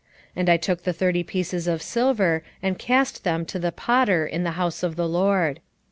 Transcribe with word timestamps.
And 0.35 0.49
I 0.49 0.57
took 0.57 0.81
the 0.81 0.93
thirty 0.93 1.21
pieces 1.21 1.67
of 1.67 1.79
silver, 1.79 2.41
and 2.63 2.79
cast 2.79 3.23
them 3.23 3.45
to 3.45 3.59
the 3.59 3.71
potter 3.71 4.25
in 4.25 4.41
the 4.41 4.53
house 4.57 4.81
of 4.81 4.95
the 4.95 5.07
LORD. 5.07 5.59